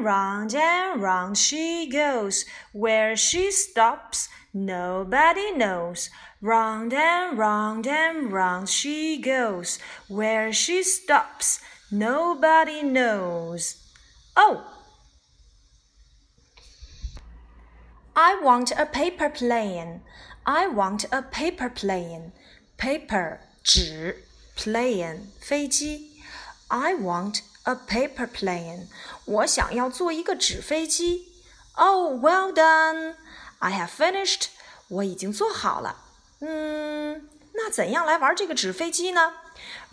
[0.00, 2.44] and round and round she goes.
[2.72, 6.08] Where she stops, nobody knows.
[6.40, 9.78] Round and round and round she goes.
[10.08, 11.60] Where she stops,
[11.90, 13.76] nobody knows.
[14.34, 14.64] Oh!
[18.14, 20.00] I want a paper plane.
[20.46, 22.32] I want a paper plane.
[22.78, 24.24] Paper 纸，
[24.56, 26.12] plane 飞机。
[26.68, 28.87] I want a paper plane.
[29.25, 31.27] 我想要做一个纸飞机。
[31.73, 33.15] Oh, well done.
[33.59, 34.47] I have finished.
[34.87, 35.97] 我已经做好了。
[36.39, 39.33] 嗯，那怎样来玩这个纸飞机呢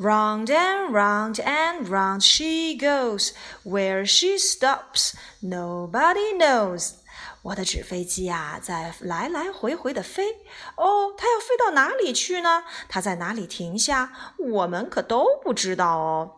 [0.01, 3.33] ？Round and round and round she goes.
[3.65, 5.13] Where she stops,
[5.43, 6.93] nobody knows.
[7.43, 10.39] 我的纸飞机啊、在来来回回的飞。
[10.77, 12.65] 哦，它要飞到哪里去呢？
[12.89, 14.13] 它在哪里停下？
[14.39, 16.38] 我们可都不知道哦。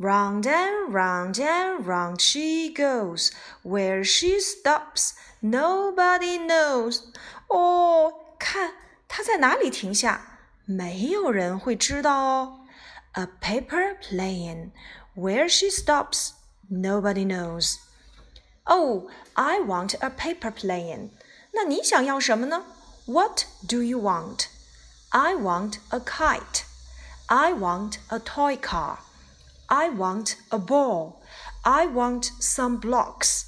[0.00, 3.30] Round and round and round she goes.
[3.62, 7.00] Where she stops, nobody knows.
[7.48, 8.72] 哦，看
[9.08, 12.60] 它在哪里停下，没有人会知道哦。
[13.12, 14.72] A paper plane.
[15.14, 16.32] Where she stops,
[16.70, 17.76] nobody knows.
[18.64, 21.10] Oh, I want a paper plane.
[21.52, 22.64] 那你想要什么呢？
[23.06, 24.48] What do you want?
[25.08, 26.64] I want a kite.
[27.28, 28.98] I want a toy car.
[29.70, 31.22] I want a ball.
[31.62, 33.46] I want some blocks.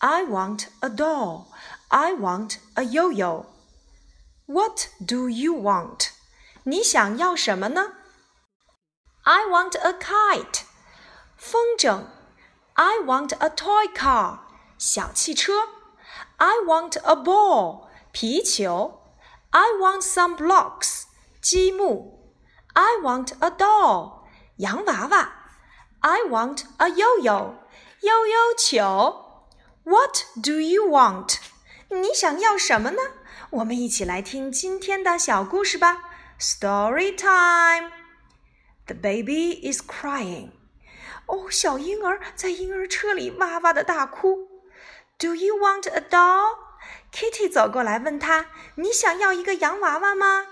[0.00, 1.46] I want a doll.
[1.88, 3.46] I want a yo-yo.
[4.46, 6.10] What do you want?
[6.64, 7.92] 你想要什么呢？
[9.22, 10.64] I want a kite.
[11.38, 12.06] 风筝。
[12.74, 14.40] I want a toy car.
[14.76, 15.52] 小汽车。
[16.36, 17.88] I want a ball.
[18.12, 19.00] 皮球。
[19.50, 21.04] I want some blocks.
[21.40, 22.34] 积木。
[22.74, 24.24] I want a doll.
[24.56, 25.37] 洋娃娃。
[26.00, 27.54] I want a yo-yo.
[28.00, 29.46] 悠悠球。
[29.84, 31.36] What do you want?
[31.88, 33.02] 你想要什么呢？
[33.50, 36.02] 我们一起来听今天的小故事吧。
[36.40, 37.90] Story time.
[38.86, 40.50] The baby is crying.
[41.26, 44.48] 哦，小婴儿在婴儿车里哇哇的大哭。
[45.18, 46.58] Do you want a doll?
[47.12, 50.46] Kitty 走过来问他：“你想要一个洋娃娃吗？”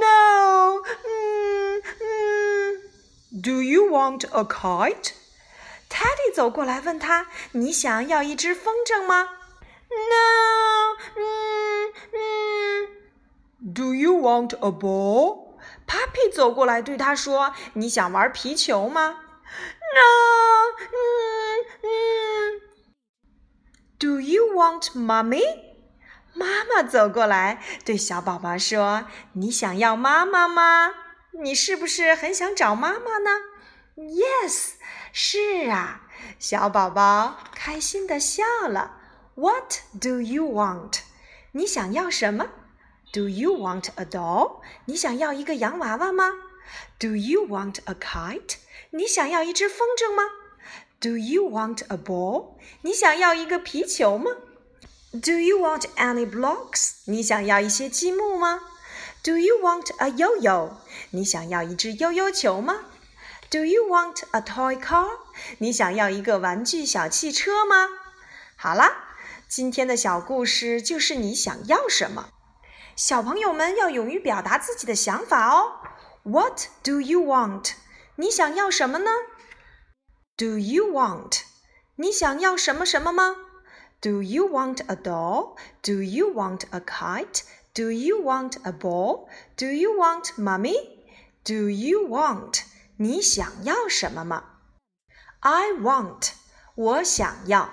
[0.00, 2.85] No，嗯嗯。
[3.42, 5.12] Do you want a kite?
[5.88, 9.28] Teddy 走过来问他：“你想要一只风筝吗？”
[9.92, 12.88] No，嗯嗯。
[13.74, 15.58] Do you want a ball?
[15.86, 19.18] Puppy 走过来对他说：“你想玩皮球吗？”
[19.94, 20.08] No，
[20.92, 20.96] 嗯
[21.82, 22.60] 嗯。
[23.98, 25.44] Do you want mommy?
[26.34, 30.94] 妈妈走过来对小宝宝说：“你想要妈妈吗？
[31.39, 33.29] 你是不是很想找妈妈呢
[33.95, 34.71] ？”Yes，
[35.13, 36.01] 是啊，
[36.39, 38.97] 小宝宝开心的笑了。
[39.35, 40.99] What do you want？
[41.51, 42.47] 你想要什么
[43.13, 44.61] ？Do you want a doll？
[44.85, 46.33] 你想要一个洋娃娃吗
[46.97, 48.55] ？Do you want a kite？
[48.91, 50.23] 你想要一只风筝吗
[50.99, 52.55] ？Do you want a ball？
[52.81, 54.31] 你想要一个皮球吗
[55.11, 56.93] ？Do you want any blocks？
[57.05, 58.61] 你想要一些积木吗
[59.26, 60.72] ？Do you want a yo-yo？
[61.10, 62.84] 你想要一只悠悠球吗？
[63.50, 65.08] Do you want a toy car？
[65.58, 67.88] 你想要一个玩具小汽车吗？
[68.56, 69.14] 好啦，
[69.48, 72.30] 今天的小故事就是你想要什么。
[72.96, 75.80] 小朋友们要勇于表达自己的想法哦。
[76.24, 77.72] What do you want？
[78.16, 79.10] 你想要什么呢？
[80.36, 81.40] Do you want？
[81.96, 83.36] 你想要什么什么吗？
[84.00, 85.56] Do you want a doll?
[85.82, 87.42] Do you want a kite?
[87.76, 89.28] Do you want a ball?
[89.56, 90.74] Do you want mommy?
[91.44, 92.64] Do you want?
[92.98, 94.44] 你想要什么吗？
[95.40, 96.32] I want.
[96.74, 97.70] 我想要。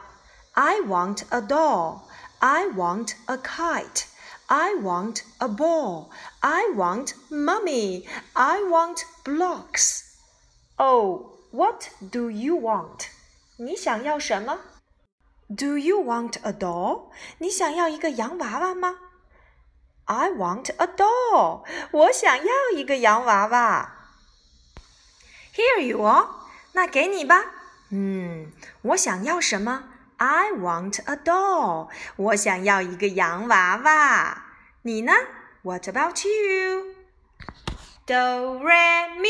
[0.53, 2.01] I want a doll.
[2.39, 4.05] I want a kite.
[4.47, 6.09] I want a ball.
[6.39, 8.07] I want mommy.
[8.33, 10.01] I want blocks.
[10.77, 13.07] Oh, what do you want?
[13.57, 14.59] 你想要什么？
[15.49, 17.11] Do you want a doll?
[17.37, 18.95] 你想要一个洋娃娃吗
[20.05, 21.63] I want a doll.
[21.91, 23.95] 我想要一个洋娃娃。
[25.55, 26.27] Here you are.
[26.73, 27.45] 那给你吧。
[27.91, 28.51] 嗯，
[28.81, 29.83] 我想要什么？
[30.17, 31.89] I want a doll.
[32.15, 34.43] 我想要一个洋娃娃。
[34.83, 35.13] 你呢？
[35.61, 36.95] What about you?
[38.05, 39.29] Do re mi